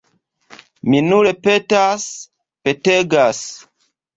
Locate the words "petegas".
2.65-3.47